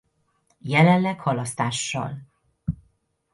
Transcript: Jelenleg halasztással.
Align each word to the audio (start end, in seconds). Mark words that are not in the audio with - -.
Jelenleg 0.59 1.19
halasztással. 1.19 2.21